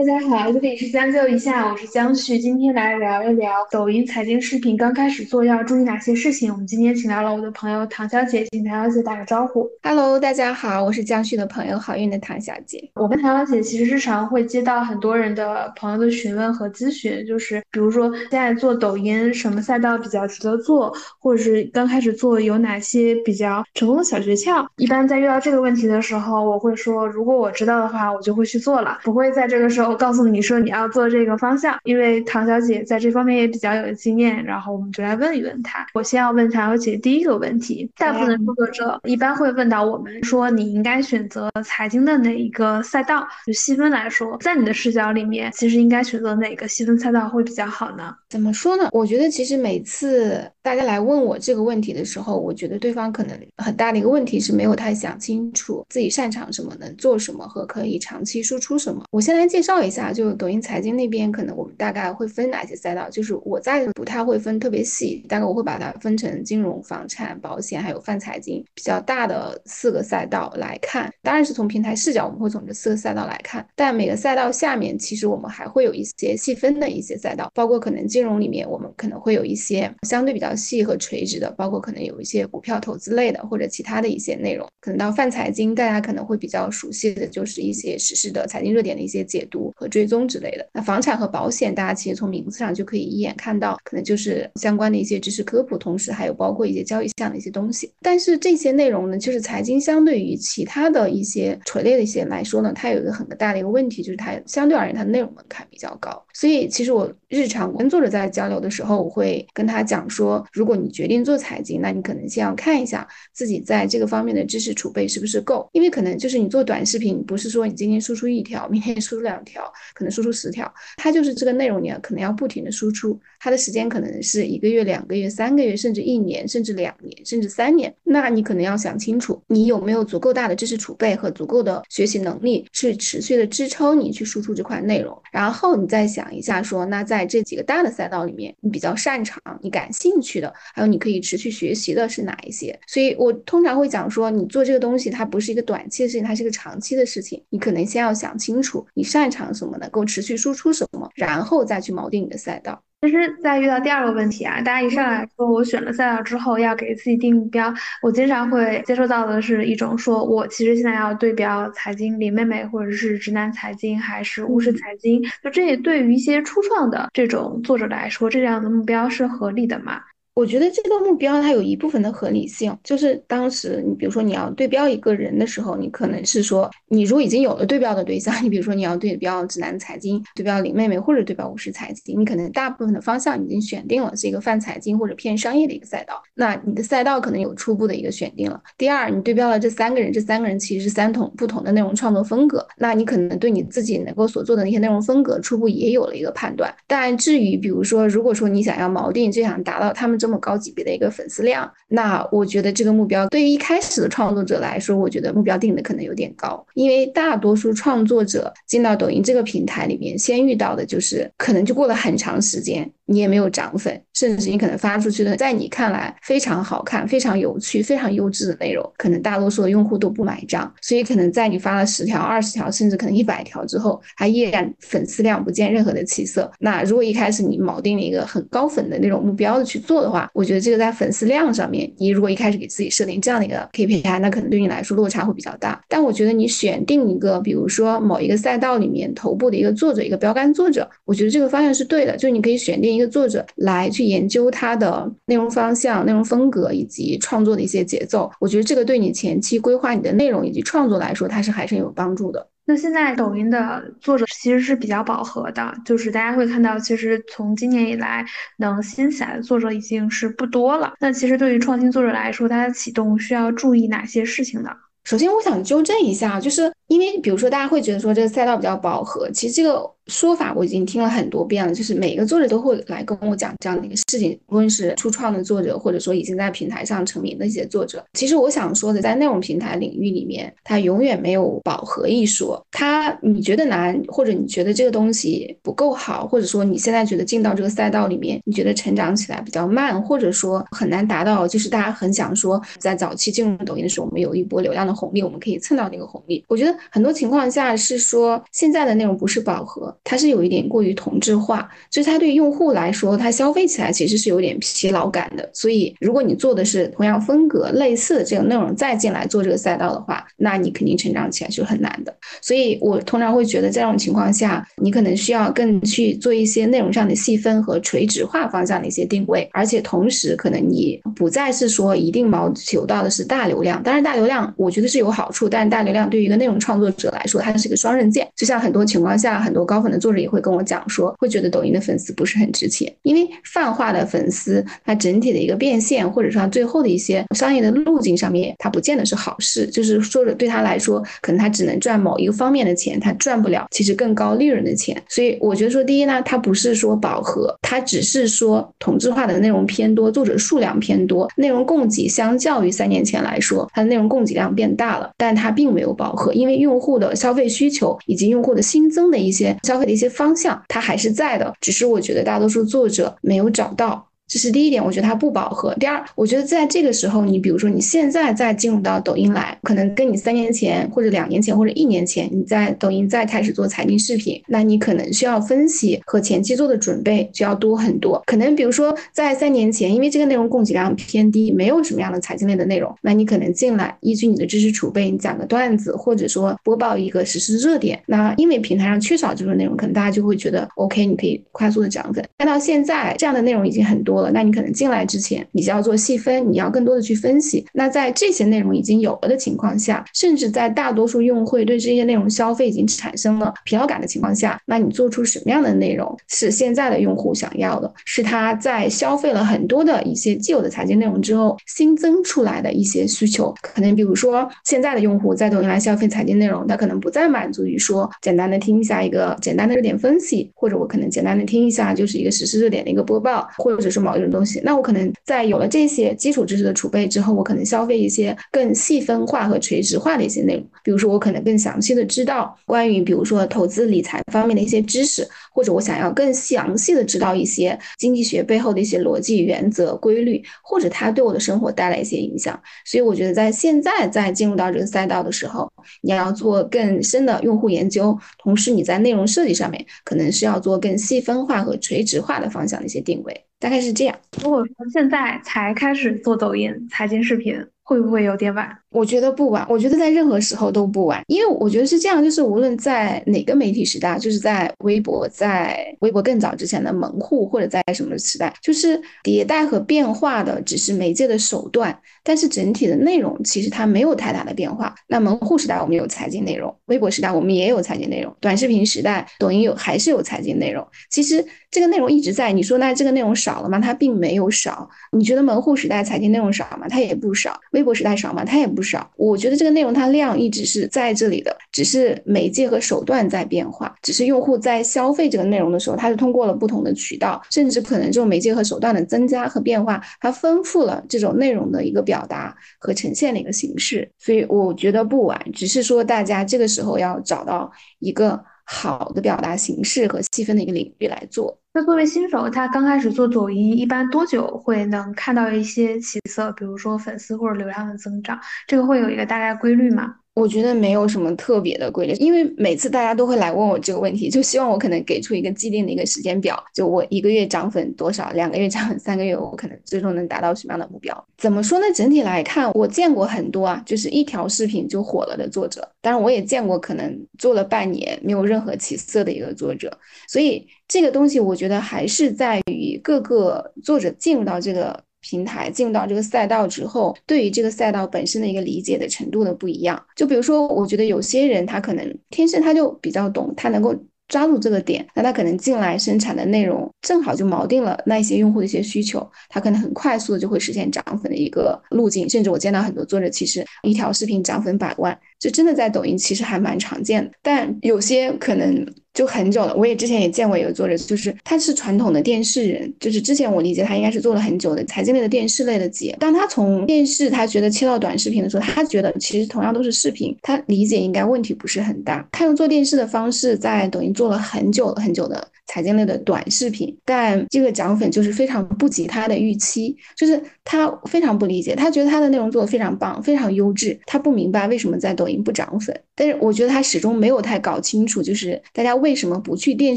[0.00, 6.50] 大家好，这里是将就一下，我是江旭，今天来聊一聊抖音财经视频刚开始做要注意哪些事情。
[6.50, 9.68] 我们今天请来了我的朋友唐小姐，请唐小姐打个招呼。
[9.82, 12.90] Hello，大家好，我是江旭的朋友，好运的唐小姐。
[12.94, 24.66] 我跟唐小姐其实日常会接到很多人的朋友的询问和咨询，就是比如说现在做抖音什么赛道比较值得做，或者是刚开始做有哪些比较成功的小诀窍。
[24.76, 29.89] 一般在遇到这个问题的时候，我会说，如果我知道的话，我就会去做了，不会在这个时候。
[29.90, 35.84] 我告诉你说你要做这个方向，因为唐小姐在这方面也比较有经验，然后我们就来问一问她。
[35.94, 43.26] 我先要问唐小姐第一个问题：大部分的创作者一般会问到我们说，你应该选择财经的哪一个赛道？
[43.44, 48.14] 就细分来说，在你的视角里面，其实应该选择哪个细分赛道会比较好呢？
[48.28, 48.88] 怎么说呢？
[48.92, 59.02] 我觉得其实每次大家来问我这个问题的时候，我觉得对方可能很大的一个问题是没有太想清楚自己擅长什么、能做什么和可以长期输出什么。
[59.10, 59.79] 我先来介绍。
[59.82, 63.08] 一下，就抖音财经那边，可能我们大概会分哪些赛道？
[63.10, 71.12] 就是我在不太会分特别细，大概我会把它分成金融、房产、保险，还有泛财经比较大的四个赛道来看。
[71.22, 73.66] 当然是从平台视角，我们会从这四个赛道来看。
[73.74, 84.66] 但每个赛道下面，其实我们还会有一些细分的一些赛道，包括可能金融里面，我们可能会有一些相对比较细和垂直的，包括可能有一些股票投资类的，或者其他的一些内容。
[84.80, 89.69] 可能到泛财经，大家可能会比较熟悉的就是一些实时的财经热点的一些解读。
[89.74, 97.92] 和追踪之类的，那房产和保险，大家其实从名字上就可以一眼看到，可能就是相关的一些知识科普，同时还有包括一些交易项的一些东西。
[98.00, 106.24] 但是这些内容呢，就是财经相对于其他的一些垂类的一些来说呢，它有一个很大的一个问题，就是它相对而言它的内容门槛比较高。
[106.32, 119.49] 所以其实我日常跟作者在交流的时候，我会跟他讲说，如果你决定做财经，那你可能先要看一下自己在这个方面的知识储备是不是够，因为可能就是你做短视频，不是说你今天输出一条，明天输出两条。
[119.50, 127.94] 条可能输出十条，它就是这个内容，你要可能要不停的输出，它的时间可能是一个月、两个月、三个月，甚至一年，甚至两年，甚至三年。
[128.04, 135.20] 那你可能要想清楚，你有没有足够大的知识储备和足够的学习能力，去持续的支撑你去输出这块内容。
[135.32, 142.78] 然后你再想一下，说那在这几个大的赛道里面，你比较擅长、你感兴趣的，还有你可以持续学习的是哪一些？
[142.86, 147.42] 所以我通常会讲说，你做这个东西，它不是一个短期的事情，它是一个长期的事情。
[147.50, 149.76] 你可能先要想清楚，你擅长什么。
[149.80, 152.78] 能够持续输出什么，然后再去锚定你的赛道。
[153.00, 165.22] 其实，在遇到第二个问题啊，大家一上来说我选了赛道之后要给自己定目标，我经常会接受到的是一种说，我其实现在要对标财经林妹妹，或者是直男财经，还是务实财经。
[165.42, 170.02] 就这对于一些初创的这种作者来说，这样的目标是合理的吗？
[170.34, 188.60] 我觉得这个目标它有一部分的合理性，就是当时你比如说你要对标一个人的时候，你可能是说你如果已经有了对标的对象，你比如说你要对标指南财经，对标林妹妹或者对标五十财经，你可能大部分的方向已经选定了是一个泛财经或者偏商业的一个赛道，那你的赛道可能有初步的一个选定了。
[188.78, 196.72] 第二，你对标了这三个人，这三个人其实是三同不同的内容创作风格，那你可能对你自己能够所做的那些内容风格初步也有了一个判断。
[196.86, 200.30] 但至于比如说，如果说你想要锚定，就想达到他们这。
[200.30, 212.88] 么高级别的一个粉丝量，那我觉得这个目标对于一开始的创作者来说，我觉得目标定的可能有点高，因为大多数创作者进到抖音这个平台里面，先遇到的就是可能就过了很长时间。
[213.10, 220.72] 你也没有涨粉，甚至你可能发出去的，在你看来非常好看、非常有趣、非常优质的内容，可能大多数的用户都不买账。
[220.80, 226.48] 所以可能在你发了十条、二十条，甚至可能一百条之后，还依然粉丝量不见任何的起色。
[226.60, 235.82] 那如果一开始你锚定了一个很高粉的那种目标的去做的话，我觉得这个在粉丝量上面，你如果一开始给自己设定这样的一个 KPI，那可能对你来说落差会比较大。
[235.88, 242.99] 但我觉得你选定一个，比如说某一个赛道里面头部的一个作者，一个标杆作者，我觉得这个方向是对的，就你可以选定。
[243.00, 252.46] 个作者来去研究他的内容方向、内容风格以及创作的一些节奏，我觉得这个对你前期规划你的内容以及创作来说，它是还是有帮助的。
[252.66, 258.24] 那现在抖音的作者其实是比较饱和的，就是大家会看到，其实从今年以来
[258.58, 260.92] 能新起来的作者已经是不多了。
[261.00, 264.70] 那其实对于创新作者来说，它的启动需要注意哪些事情呢？
[265.02, 269.90] 首先，我想纠正一下，就是因为比如说大家会觉得说这个赛道比较饱和，其实这个。
[270.06, 278.04] 说法我已经听了很多遍了，就是每个作者都会来跟我讲这样的一个事情，无论是初创的作者，或者说已经在平台上成名的一些作者。
[278.14, 282.60] 其实我想说的，在内容平台领域里面，它永远没有饱和一说。
[282.72, 296.44] 它你觉得难，或者你觉得这个东西不够好，或者说你现在觉得进到这个赛道里面，你觉得成长起来比较慢，或者说很难达到，就是大家很想说，在早期进入抖音的时候，我们有一波流量的红利，我们可以蹭到那个红利。
[296.48, 305.48] 我觉得很多情况下是说现在的内容不是饱和，它是有一点过于同质化，就是它对用户来说，它消费起来其实是有点疲劳感的。
[305.52, 312.14] 所以如果你做的是同样风格类似的这个内容再进来做这个赛道的话，那你肯定成长起来是很难的。
[312.40, 328.28] 所以我通常会觉得在这种情况下，你可能需要更去做一些内容上的细分和垂直化方向的一些定位，而且同时可能你不再是说一定谋求到的是大流量，当然大流量我觉得是有好处，但是大流量对于一个内容创创作者来说，它是一个双刃剑。
[328.36, 339.66] 就像很多情况下，很多高粉的作者也会跟我讲说，会觉得抖音的粉丝不是很值钱，因为泛化的粉丝，它整体的一个变现，或者说最后的一些商业的路径上面，它不见得是好事。
[339.66, 344.96] 就是说着对他来说，可能他只能赚某一个方面的钱，他赚不了其实更高利润的钱。
[345.08, 364.06] 所以我觉得说，第一呢，它不是说饱和，它只是说同质化的内容偏多，作者数量偏多，内容供给相较于三年前来说，它的内容供给量变大了，但它并没有饱和，因为用户的消费需求以及用户的新增的一些消费的一些方向，它还是在的，只是我觉得大多数作者没有找到。
[364.30, 365.74] 这是第一点，我觉得它不饱和。
[365.74, 378.22] 第二，我觉得在这个时候，你比如说你现在再进入到抖音来，可能跟你三年前或者两年前或者一年前你在抖音再开始做财经视频，那你可能需要分析和前期做的准备就要多很多。
[378.24, 388.00] 可能比如说在三年前，因为这个内容供给量偏低，没有什么样的财经类的内容，那你可能进来依据你的知识储备，你讲个段子，或者说播报一个实时热点。
[388.06, 392.24] 那因为平台上缺少这种内容，可能大家就会觉得 OK，你可以快速的涨粉。
[392.36, 394.19] 但到现在这样的内容已经很多。
[394.30, 397.64] 那你可能进来之前，你就要做细分，你要更多的去分析。
[397.72, 407.92] 那在这些内容已经有了的情况下，甚至在大多数用户对这些内容消费已经产生了疲劳感的情况下，那你做出什么样的内容是现在的用户想要的？
[408.04, 413.54] 是他在消费了很多的一些既有的财经内容之后，新增出来的一些需求。
[413.62, 424.20] 可能比如说，现在的用户在抖音来消费财经内容，他可能不再满足于说简单的听一下一个简单的热点分析，或者我可能简单的听一下就是一个实时热点的一个播报，或者是某。
[424.20, 430.66] 某种东西，那我可能在有了这些基础知识的储备之后，我可能消费一些更细分化和垂直化的一些内容。
[430.84, 442.60] 比如说，我可能更详细的知道关于，比如说投资理财方面的一些知识，或者我想要更详细的知道一些经济学背后的一些逻辑、原则、规律，或者它对我的生活带来一些影响。
[442.84, 445.66] 所以，我觉得在现在在进入到这个赛道的时候，
[446.02, 453.44] 你要做更深的用户研究，同时你在内容设计上面可能是要做更细分化和垂直化的方向的一些定位。
[453.60, 454.18] 大概是这样。
[454.42, 458.78] 如果说现在才开始做抖音财经视频，会不会有点晚？
[458.90, 474.92] 我觉得不晚，我觉得在任何时候都不晚，因为我觉得是这样，就是无论在哪个媒体时代，就是在微博，在微博更早之前的门户，或者在什么时代，就是迭代和变化的只是媒介的手段，但是整体的内容其实它没有太大的变化。
[475.06, 480.84] 那门户时代我们有财经内容，微博时代我们也有财经内容，短视频时代抖音有还是有财经内容。
[481.10, 482.50] 其实这个内容一直在。
[482.50, 483.78] 你说那这个内容少了吗？
[483.78, 484.90] 它并没有少。
[485.16, 486.88] 你觉得门户时代财经内容少吗？
[486.88, 487.56] 它也不少。
[487.70, 488.44] 微博时代少吗？
[488.44, 488.79] 它也不。
[488.80, 504.10] 不少，我觉得这个内容它量一直是在这里的，只是媒介和手段在变化，只是用户在消费这个内容的时候，它是通过了不同的渠道，甚至可能这种媒介和手段的增加和变化，它丰富了这种内容的一个表达和呈现的一个形式。
[504.18, 511.58] 所以我觉得不晚，只是说大家这个时候要找到一个好的表达形式和细分的一个领域来做。
[511.74, 516.52] 那作为新手，他刚开始做抖音，一般多久会能看到一些起色？
[516.52, 520.14] 比如说粉丝或者流量的增长，这个会有一个大概规律吗？
[520.40, 531.26] 我觉得没有什么特别的规律，因为每次大家都会来问我这个问题，就希望我可能给出一个既定的一个时间表，就我一个月涨粉多少，两个月涨粉，三个月我可能最终能达到什么样的目标？
[531.36, 531.84] 怎么说呢？
[531.94, 539.94] 整体来看，我见过很多啊，就是一条视频就火了的作者，当然我也见过可能做了半年没有任何起色的一个作者，
[540.26, 544.98] 所以这个东西我觉得还是在于各个作者进入到这个。
[545.20, 550.02] 平台进入到这个赛道之后，对于这个赛道本身的一个理解的程度的不一样。
[550.16, 553.94] 就比如说，我觉得有些人他可能天生他就比较懂，他能够
[554.28, 562.28] 抓住这个点，那他可能进来生产的内容正好就锚定了那一些用户的一些需求，他可能很快速的就会实现涨粉的一个路径。
[562.28, 567.30] 甚至我见到很多作者，其实一条视频涨粉百万，就真的在抖音其实还蛮常见的。
[567.42, 568.86] 但有些可能。
[569.20, 569.74] 就很久了。
[569.76, 576.16] 我也之前也见过一个作者，就是他是传统的电视人，就是之前我理解他应该是做了很久的财经类的电视类的节。
[576.18, 582.26] 当他从电视他觉得切到短视频的时候，他觉得其实同样都是视频，他理解应该问题不是很大。
[582.32, 585.46] 他用做电视的方式在抖音做了很久很久的。
[585.72, 595.96] 财经类的短视频，但这个涨粉就是非常不及他的预期，就是他非常不理解，他觉得他的内容做的非常棒，非常优质，他不明白为什么在抖音不涨粉。
[596.20, 599.96] 但是我觉得他始终没有太搞清楚，就是大家为什么不去电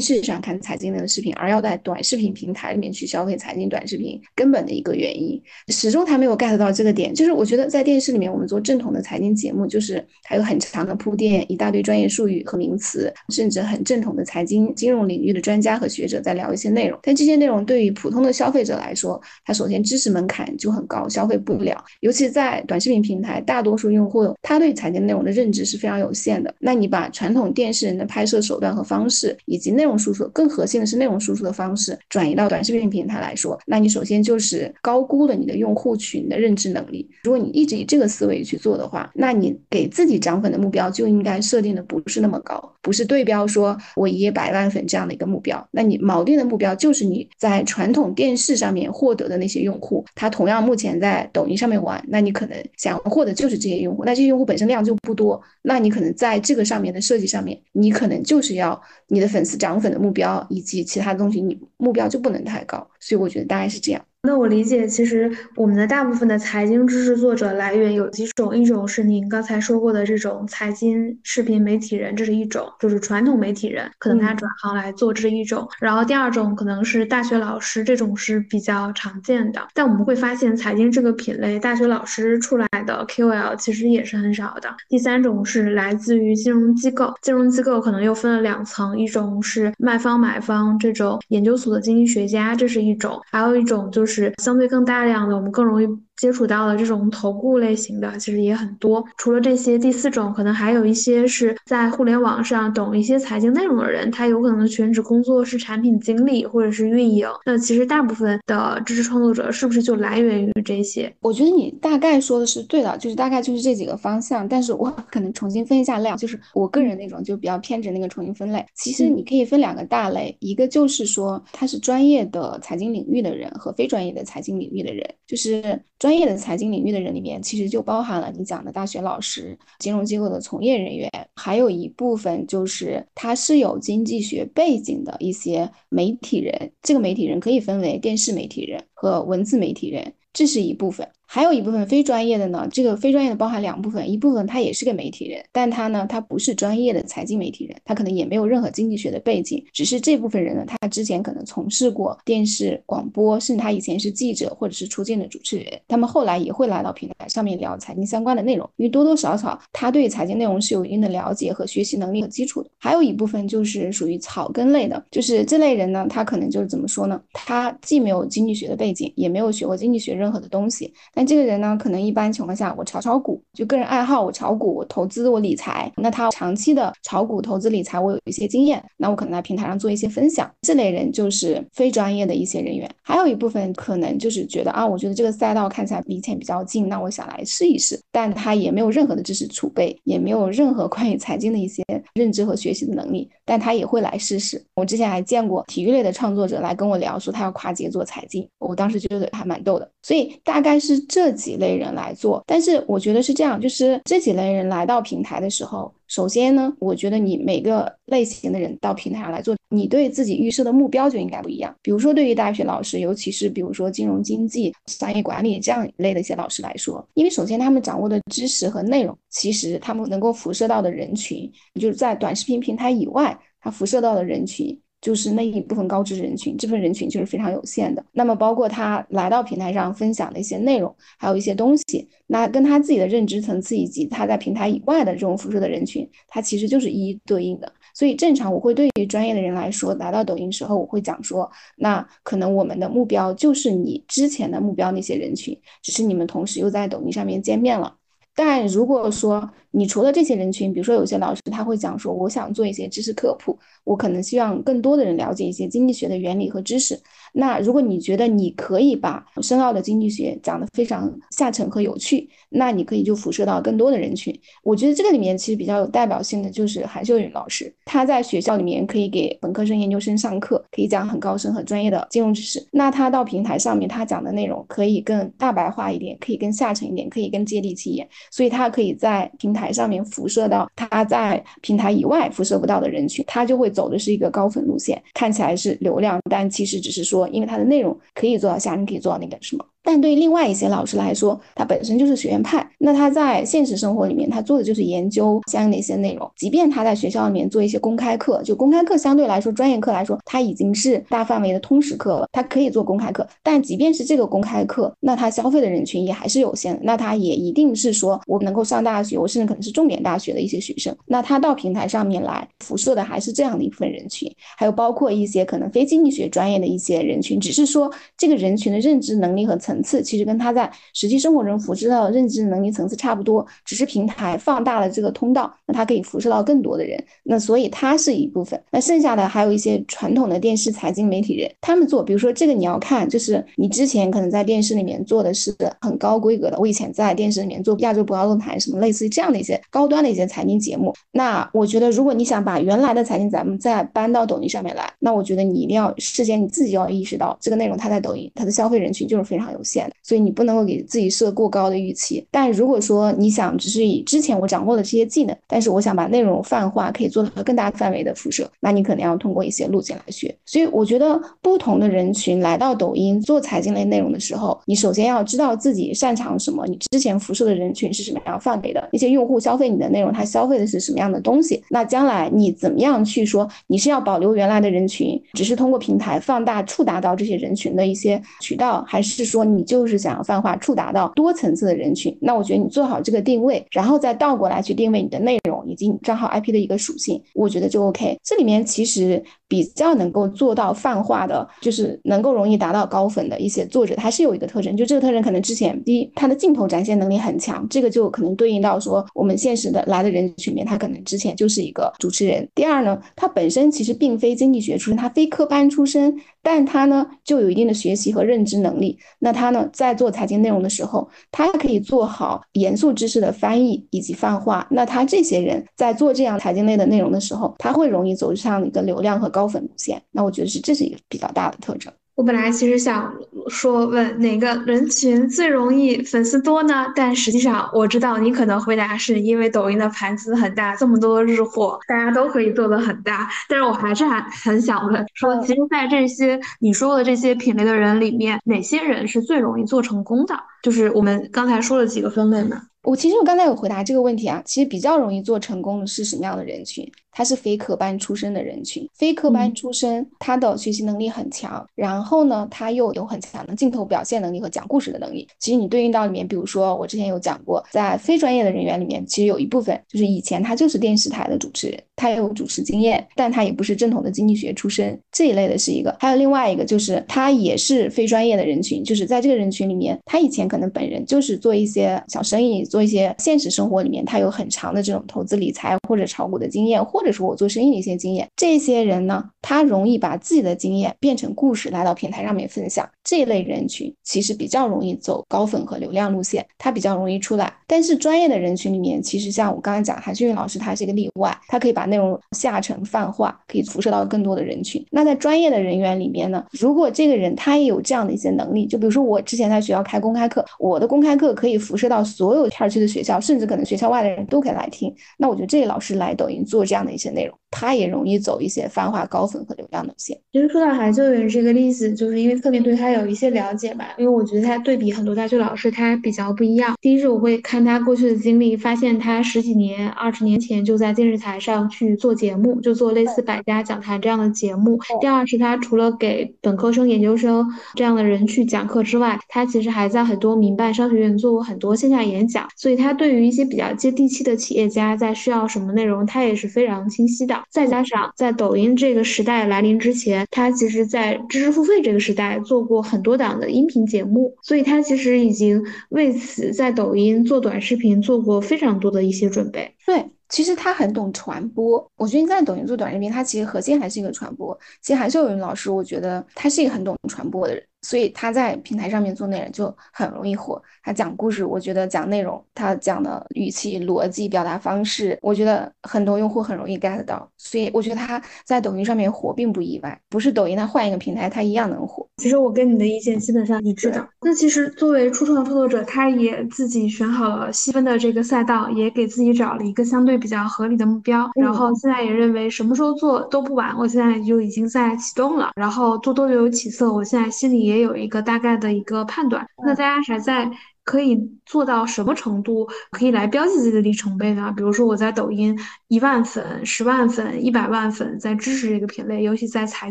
[0.00, 7.12] 视上看财经类的视频，而要在短视频平台里面去消费财经短视频，根本的一个原因，始终他没有 get 到这个点。
[7.12, 15.60] 就是我觉得在电视里面，我们做正统的财经节目，就是还有很长的铺垫，一大堆专业术语和名词，甚至很正统的财经金融领域的专。
[15.64, 21.82] 家和学者在聊一些内容，但这些内容对于普通的消费者来说，他首先知识门槛就很高，消费不了。
[22.00, 26.54] 尤其在短视频平台，大多数用户他对财经内容的认知是非常有限的。
[26.60, 37.08] 那你把传统电视人的拍摄手段和方式，以及内容输出，更核心的是内容输出的方式，转移到短视频平台来说，那你首先就是高估了你的用户群的认知能力。
[37.24, 45.66] 如果你一直以这个思维去做的话，那你给自己涨粉的目标就应该设定的不是那么高，不是对标说我一夜百万粉这样的一个目标。
[45.70, 64.04] 那你锚定的目标就是你在传统电视上面获得的那些用户，他同样目前在抖音上面玩，那你可能想获得就是这些用户，那这些用户本身量就不多，那你可能在这个上面的设计上面，你可能就是要你的粉丝涨粉的目标以及其他东西，你目标就不能太高，所以我觉得大概是这样。
[64.26, 75.68] 那我理解，其实我们的大部分的财经知识作者来源有几种，一种是您刚才说过的这种财经视频媒体人，这是一种，就是传统媒体人，可能他转行来做这是一种。
[75.78, 79.60] 然后第二种可能是大学老师，这种是比较常见的。
[79.74, 84.74] 但我们会发现，财经这个品类，大学老师出来的 KOL 其实也是很少的。
[84.88, 94.13] 第三种是来自于金融机构，金融机构可能又分了两层，一种是卖方买方这种研究所的经济学家，这是一种，还有一种就是。
[94.14, 95.86] 是相对更大量的，我们更容易。
[96.16, 99.04] 接触到的这种投顾类型的其实也很多。
[99.18, 107.26] 除了这些，第四种可能还有一些是在互联网上懂一些财经内容的人，他有可能全职工作是产品经理或者是运营。
[107.44, 111.12] 那其实大部分的知识创作者是不是就来源于这些？
[111.20, 114.48] 我觉得你大概说的是对的，就是大概就是这几个方向。
[114.48, 118.64] 但是我 可能重新分一下类，就是我个人那种就比较偏执那个重新分类。
[118.74, 125.80] 其实你可以分两个大类，一个就是说他是专业的财经领域的人和非专业的财经领域的人，就是。
[126.04, 136.70] 专业的财经领域的人里面，其实就包含了你讲的大学老师、金融机构的从业人员，还有一部分就是他是有经济学背景的一些媒体人。
[136.82, 141.08] 这个媒体人可以分为电视媒体人和文字媒体人，这是一部分。
[141.34, 162.70] 还有一部分非专业的呢，这个非专业的包含两部分，一部分他也是个媒体人，但他呢，他不是专业的财经媒体人，他可能也没有任何经济学的背景，只是这部分人呢，他之前可能从事过电视广播，甚至他以前是记者或者是出镜的主持人，他们后来也会来到平台上面聊财经相关的内容，因为多多少少他对财经内容是有一定的了解和学习能力和基础的。
[162.78, 167.20] 还有一部分就是属于草根类的，就是这类人呢，他可能就是怎么说呢？
[167.32, 175.90] 他既没有经济学的背景，也没有学过经济学任何的东西，但这个人呢，可能一般情况下，我炒炒股，就个人爱好，我炒股，我投资，我理财。
[175.96, 180.50] 那他长期的炒股、投资、理财，我有一些经验，那我可能在平台上做一些分享。
[180.62, 182.88] 这类人就是非专业的一些人员。
[183.02, 187.98] 还有一部分可能就是觉得啊，我觉得这个赛道看起来离钱比较近，那我想来试一试。
[188.10, 191.82] 但他也没有任何的知识储备，也没有任何 关于财经的一些
[192.14, 194.64] 认知和学习的能力，但他也会来试试。
[194.74, 199.90] 我之前还见过体育类的创作者来跟我聊，说他要跨界做财经，我当时觉得还蛮逗的。
[200.02, 211.74] 所以大概是这几类人来做，但是我觉得是这样，就是这几类人来到平台的时候，首先呢，我觉得你每个类型的人到平台上来做，你对自己预设的目标就应该不一样。
[211.82, 224.78] 比如说，对于大学老师，尤其是比如说金融经济、商业管理这样一类的一些老师来说，因为首先他们掌握的知识和内容，其实他们能够辐射到的人群，就是在短视频平台以外，他辐射到的人群。
[225.04, 228.02] 就是那一部分高知人群，这部分人群就是非常有限的。
[228.12, 237.70] 那么，包括他来到平台上分享的一些内容，还有一些东西，那跟他自己的认知层次以及他在平台以外的这种辐射的人群，他其实就是一一对应的。
[237.92, 247.94] 所以，正常我会对于专业的人来说，来到抖音时候，我会讲说，那可能我们的目标就是你之前的目标那些人群，只是你们同时又在抖音上面见面了。
[248.34, 256.96] 但如果说你除了这些人群，比如说有些老师他会讲说，我想做一些知识科普，我可能希望更多的人了解一些经济学的原理和知识，
[257.32, 264.32] 那如果你觉得你可以把深奥的经济学讲得非常下沉和有趣，那你可以就辐射到更多的人群。
[264.62, 272.64] 我觉得这个里面其实比较有代表性的就是韩秀云老师，他在学校里面可以给本科生、研究生上课，可以讲很高深、很专业的金融知识。
[272.70, 278.08] 那他到平台上面，他讲的内容可以更大白话一点，可以更下沉一点，可以更接地气一点。
[278.30, 289.64] 所以他可以在平台台上面辐射到他在平台以外辐射不到的人群，他就会走的是一个高粉路线，看起来是流量，但其实只是说，因为他的内容可以做到下你，可以做到那个什么。
[289.84, 296.28] 但对另外一些老师来说，他本身就是学院派，那他在现实生活里面，他做的就是研究相应的一些内容。
[296.36, 303.28] 即便他在学校里面做一些公开课，就公开课相对来说，专业课来说，他已经是大范围的通识课了，他可以做公开课。
[303.42, 306.80] 但即便是这个公开课，那他消费的人群也还是有限的。
[306.82, 310.96] 那他也一定是说我能够上大学，我甚至可能是重点大学的一些学生。
[311.04, 319.73] 那他到平台上面来辐射的还是这样的一部分人群，还有包括一些可能非经济学专业的一些人群，只是说这个人群的认知能力和层。
[319.74, 327.02] 层次其实跟他在实际生活中辐射到的认知能力层次差不多，只是平台放大了这个通道，那它可以辐射到更多的人。
[327.24, 328.62] 那所以它是一部分。
[328.70, 336.56] 那剩下的还有一些传统的电视财经媒体人，他们做，比如说这个你要看，就是你之前可能在电视里面做的是很高规格的。
[336.60, 340.94] 我以前在电视里面做亚洲博鳌论坛什么类似于这样的一些高端的一些财经节目。
[341.10, 349.63] 那我觉得如果你想把原来的财经咱们再搬到抖音上面来，那我觉得你一定要事先你自己要意识到这个内容它在抖音它的消费人群就是非常有。
[349.64, 352.24] 限，所以你不能够给自己设过高的预期。
[352.30, 360.34] 但如果说你想只是以之前我掌握的这些技能，但是我想把内容泛化，可以做到更大范围的辐射，那你可能要通过一些路径来学。
[360.44, 371.62] 所以我觉得不同的人群来到抖音做财经类内容的时候，你首先要知道自己擅长什么，你之前辐射的人群是什么样范围的，那些用户消费你的内容，他消费的是什么样的东西？
[371.70, 379.44] 那将来你怎么样去说你是要保留原来的人群，只是通过平台放大触达到这些人群的一些渠道，还是说？
[379.54, 388.18] 你就是想要泛化触达到多层次的人群，那我觉得你做好这个定位，然后再倒过来去定位你的内容以及你账号 IP 的一个属性，我觉得就 OK。
[388.22, 402.46] 这里面其实比较能够做到泛化的，就是能够容易达到高粉的一些作者，他是有一个特征，就这个特征可能之前第一，他的镜头展现能力很强，这个就可能对应到说我们现实的来的人群里面，他可能之前就是一个主持人。
[402.54, 409.54] 第二呢，他本身其实并非经济学出身，他非科班出身，但他呢就有一定的学习和认知能力，那他。
[409.54, 414.66] 呢，在做财经内容的时候，他可以做好严肃知识的翻译以及泛化。
[414.68, 420.00] 那他这些人在做这样财经类的内容的时候，他会容易走上一个流量和高粉路线。
[420.12, 421.92] 那我觉得是这是一个比较大的特征。
[422.14, 423.12] 我本来其实想
[423.48, 426.86] 说问哪个人群最容易粉丝多呢？
[426.94, 433.28] 但实际上我知道你可能回答是因为抖音的盘子很大，这么多日货，大家都可以做的很大。
[433.48, 440.38] 但是我还是还很想问，说其实，在这些你说的这些品类的人里面，哪些人是最容易做成功的？
[440.62, 442.62] 就是我们刚才说了几个分类嘛。
[442.84, 446.88] 我其实我刚才有回答这个问题啊，其实比较容易做成功的是什么样的人群？
[447.16, 455.28] 他是非科班出身的人群，非科班出身，他的学习能力很强，然后呢，他又有很强的镜头表现能力和讲故事的能力。
[455.38, 465.94] 其实你对应到里面，比如说我之前有讲过，在非专业的人员里面，其实有一部分就是以前他就是电视台的主持人，他也有主持经验，但他也不是正统的经济学出身这一类的是一个。
[466.00, 482.90] 还有另外一个就是他也是非专业的人群，就是在这个人群里面，他以前可能本人就是做一些小生意，做一些现实生活里面他有很长的这种投资理财或者炒股的经验，或者说我做生意的一些经验，这些人呢，他容易把自己的经验变成故事来到平台上面分享。
[483.04, 487.52] 这类人群其实比较容易走高粉和流量路线，他比较容易出来。
[487.66, 494.84] 但是专业的人群里面，其实像我刚才讲，韩俊云老师他是一个例外，他可以把内容下沉泛化，可以辐射到更多的人群。
[494.90, 504.94] 那在专业的人员里面呢，如果这个人他也有这样的一些能力，就比如说我之前在学校开公开课，我的公开课可以辐射到所有片区的学校，甚至可能学校外的人都可以来听。
[505.18, 507.36] 那我觉得这个老师来抖音做这样的一些内容。
[507.50, 510.18] 他也容易走一些泛化高粉和流量路线。
[510.32, 513.86] 其实说到韩秀云这个例子，就是因为侧面对他有一些了解吧。
[513.98, 516.74] 因为我觉得他对比很多大学老师，他比较不一样。
[516.80, 524.78] 第一是我会看他过去的经历，发现他十几年、二十年前就在电视台上去做节目，就做类似百家讲坛这样的节目。
[525.00, 532.48] 第二是他除了给本科生、研究生这样的人去讲课之外，他其实还在很多民办商学院做过很多线下演讲。
[532.56, 537.42] 所以他对于一些比较接地气的企业家在需要什么内容，他也是非常清晰的。
[537.50, 549.74] 再加上在抖音这个时代来临之前，他其实在知识付费这个时代做过很多档的音频节目，所以他其实已经为此在抖音做短视频做过非常多的一些准备。
[549.84, 550.04] 对。
[550.30, 551.86] 其实他很懂传播。
[551.96, 554.58] 我觉得在抖音做短视频，它其实核心还是一个传播。
[554.80, 557.62] 其实韩秀云老师，我觉得他是一个很懂传播的人。
[557.84, 560.60] 所以他在平台上面做内容就很容易火。
[560.82, 567.28] 他讲故事，我觉得讲内容，他讲的语气、逻辑、表达方式，我觉得很多用户很容易 get 到。
[567.36, 572.06] 所以我觉得他在抖音上面火并不意外，不是抖音，他换一个平台他一样能火。
[572.16, 574.06] 其实我跟你的意见基本上一致的。
[574.22, 581.30] 那其实作为初创的创作者，他也自己选好了细分的这个赛道，也给自己找了一个相对比较合理的目标。
[581.34, 583.74] 然后现在也认为什么时候做都不晚。
[583.78, 586.92] 我现在就已经在启动了，然后做多就有起色。
[586.92, 588.54] 我现在心里也有一个大概。
[588.54, 590.48] 的一个判断，那大家还在
[590.84, 594.54] 可以做到什么程度，可以来标记自己的里程碑呢？
[594.56, 595.58] 比如说我在抖音
[595.88, 599.90] 一万粉、十万粉、一百万粉，在知识这个品类，尤其在财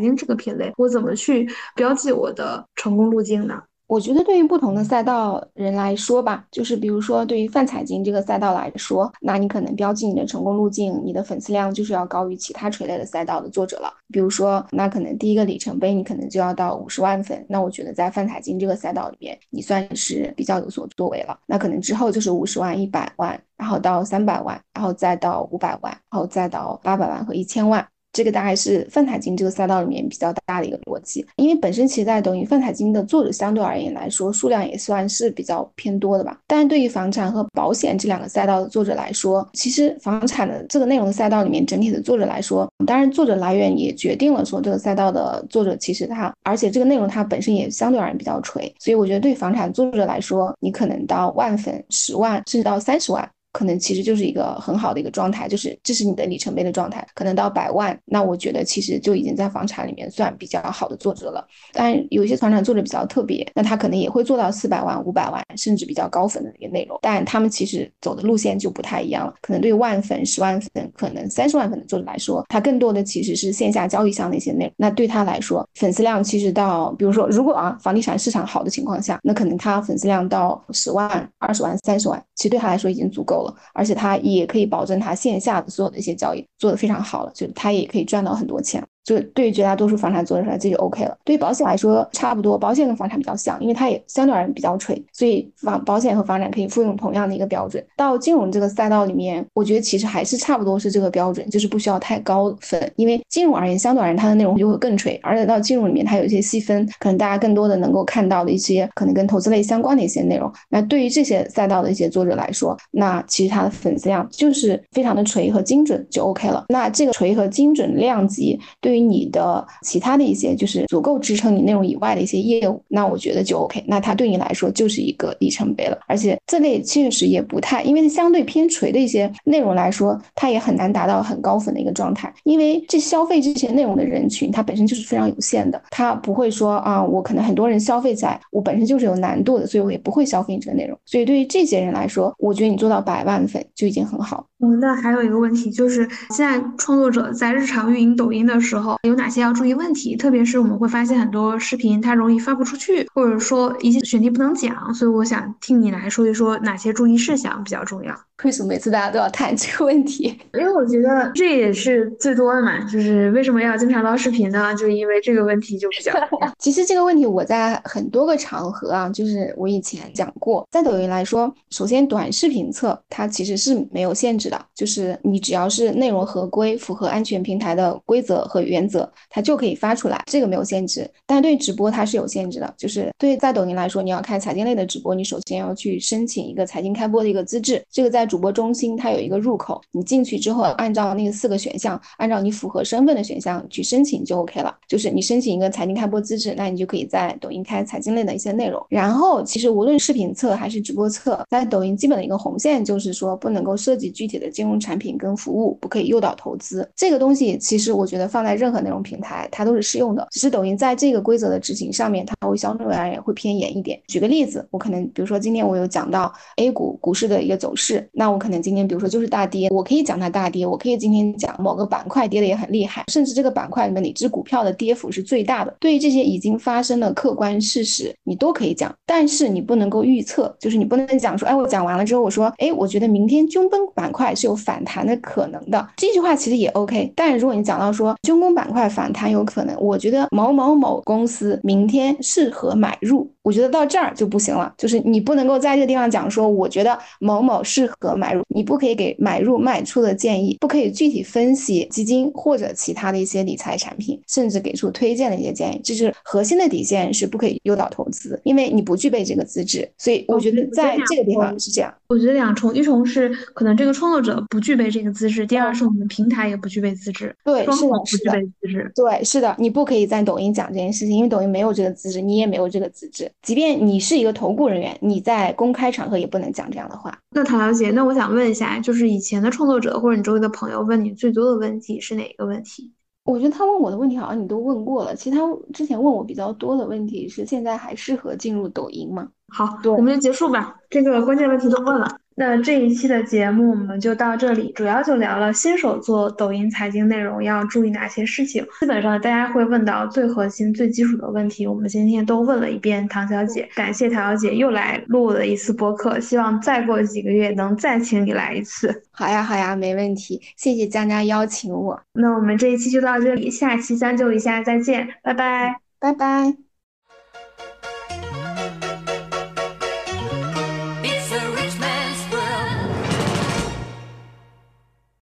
[0.00, 3.62] 经这个品类，我怎么去标记我的成功路径呢？
[3.94, 13.94] 我觉得对于不同的赛道人来说吧，就是比如说对于泛财经这个赛道来说，那你可能标记你的成功路径，你的粉丝量就是要高于其他垂类的赛道的作者了。
[14.08, 21.38] 比如说，那可能第一个里程碑你可能就要到五十万粉，那我觉得在泛财经这个赛道里面，你算是比较有所作为了。
[21.46, 27.86] 那可能之后就是五十万、一百万，然后到三百万，然后再到五百万，然后再到八百万和一千万。
[28.14, 36.38] 这个大概是泛财经这个赛道里面比较大的一个逻辑，因为本身其实在抖音泛财经的作者相对而言来说，数量也算是比较偏多的吧。
[36.46, 53.28] 但是对于房产和保险这两个赛道的作者来说，其实房产的这个内容赛道里面整体的作者来说，当然作者来源也决定了说这个赛道的作者其实他，而且这个内容它本身也相对而言比较垂，所以我觉得对房产作者来说，你可能到万粉、十万，甚至到三十万。
[53.54, 57.06] 可能其实就是一个很好的一个状态，就是这是你的里程碑的状态。
[57.14, 61.46] 可能到百万，那我觉得其实就已经在房产里面算比较好的作者了。
[61.72, 66.98] 但有一些房产作者比较特别，那他可能也会做到四百万、五百万，甚至比较高粉的一个内容。
[67.00, 69.32] 但他们其实走的路线就不太一样了。
[69.40, 74.72] 可能对万粉、十万粉、可能三十万粉的作者来说，他更多的其实是线下交易上的一些内容。
[74.76, 83.43] 那对他来说，粉丝量其实到，比如说如果啊房地产市场好的情况下，那可能他粉丝量到十万、二十万、三十万，其实对他来说已经足够了。
[83.72, 88.86] 而且他也可以保证他线下的所有的一些交易做得非常好了，就他也可以赚到很多钱。
[89.04, 91.16] 就对于绝大多数房产作者来，这就 OK 了。
[91.24, 97.84] 对于保险来说，差不多，保险跟房产比较像，因为它也相对而言比较垂，所以房保险和房产可以复用同样的一个标准。
[97.96, 110.50] 到金融这个赛道里面，我觉得其实还是差不多是这个标准，就是不需要太高分，因为金融而言，相对而言它的内容就会更垂，而且到金融里面它有一些细分，可能大家更多的能够看到的一些可能跟投资类相关的一些内容。
[110.70, 116.64] 那对于这些赛道的一些作者来说，那其实他的粉丝量就是非常的垂和精准就 OK 了。
[116.68, 123.82] 那这个垂和精准量级对对于你的其他的一些就是足够支撑你内容以外的一些业务，那我觉得就 OK。
[123.88, 125.98] 那它对你来说就是一个里程碑了。
[126.06, 132.32] 而且这类确实也不太，因为相对偏垂的一些内容来说，它也很难达到很高粉的一个状态。
[132.44, 140.96] 因为这消费这些内容的人群，它本身就是非常有限的，它不会说啊，我可能很多人消费起来，我本身就是有难度的，所以我也不会消费你这个内容。
[141.04, 144.46] 所以对于这些人来说，我觉得你做到百万粉就已经很好。
[144.64, 150.16] 嗯，那还有一个问题就是，现在创作者在日常运营抖音的时候，有哪些要注意问题？
[150.16, 158.14] 特别是我们会发现很多视频它容易发不出去，或者说一些选题不能讲，所以我想听你来说一说哪些注意事项比较重要。
[158.42, 160.36] 为什么每次大家都要谈 这个问题？
[160.54, 164.74] 因为我觉得这也是最多的嘛，就是为什么要经常捞视频呢？
[164.74, 166.12] 就是因为这个问题就比较。
[166.58, 181.08] 其实这个问题我在很多个场合啊，就是我以前讲过，在抖音来说，首先短视频测它其实是没有限制的，就是你只要是内容合规、符合安全平台的规则和原则，它就可以发出来，这个没有限制。
[181.24, 188.23] 但对直播它是有限制的，就是对在抖音来说，你要开财经类的直播，你首先要去申请一个财经开播的一个资质，这个在。
[188.26, 194.74] 主播中心它有一个入口，你进去之后，按照那个四个选项，按照你符合身份的选项去申请就 OK 了。
[194.88, 198.84] 就是你申请一个财经开播资质，那你就可以在抖音开财经类的一些内容。
[198.88, 206.88] 然后，其实无论视频测还是直播测，在抖音基本的一个红线就是说，不能够涉及具体的金融产品跟服务，不可以诱导投资。
[206.94, 214.00] 这个东西其实我觉得放在任何内容平台它都是适用的，只是抖音在这个规则的执行上面，它会相对而言会偏严一点。
[214.06, 218.08] 举个例子，我可能比如说今天我有讲到 A 股股市的一个走势。
[218.14, 225.74] 那我可能今天，比如说就是大跌，我可以讲它大跌，我可以今天讲某个板块跌的也很厉害，甚至这个板块里面哪只股票的跌幅是最大的。
[225.80, 237.12] 对于这些已经发生的客观事实，你都可以讲，但是你不能够预测，就是你不能讲说，哎，我讲完了之后，我说，哎，我觉得明天军工板块是有反弹的可能的，这句话其实也 OK。
[237.16, 243.28] 但如果你讲到说军工板块反弹有可能，我觉得某某某公司明天适合买入。
[243.44, 255.80] 我觉得到这儿就不行了，就是你不能够在这个地方讲说，我觉得某某适合买入，你不可以给买入卖出的建议，不可以具体分析基金或者其他的一些理财产品，甚至给出推荐的一些建议。
[255.84, 259.86] 这是核心的底线，是不可以诱导投资，因为你不具备这个资质。
[259.98, 261.94] 所以我觉得在这个地方是这样。
[262.06, 267.36] 我觉得两重，一重是可能这个创作者不具备这个资质，第二是我们平台也不具备资质。
[267.44, 268.90] 对，是的，不具备资质。
[268.94, 273.30] 对，是的，你不可以在抖音讲这件事情，因为抖音没有这个资质，你也没有这个资质。
[273.42, 277.18] 即便你是一个投顾人员，你在公开场合也不能讲这样的话。
[277.30, 282.92] 那唐小姐，那我想问一下，就是以前的创作者或者你周围的朋友问你最多的问题是哪个问题？
[283.24, 285.14] 我觉得他问我的问题好像你都问过了。
[285.14, 285.42] 其实他
[285.72, 289.28] 之前问我比较多的问题是：现在还适合进入抖音吗？
[289.48, 290.76] 好，我们就结束吧。
[290.90, 292.18] 这个关键问题都问了。
[292.36, 298.64] 那这一期的节目我们就到这里，主要就聊了新手做抖音财经内容要注意哪些事情。
[298.80, 303.06] 基本上大家会问到最核心、最基础的问题，我们今天都问了一遍。
[303.08, 309.04] 唐小姐，感谢唐小姐又来录了一次播客，希望再过几个月能再请你来一次。
[309.12, 310.40] 好呀，好呀，没问题。
[310.56, 312.00] 谢谢江江邀请我。
[312.14, 316.63] 那我们这一期就到这里，下期将就一下再见，拜拜，拜拜。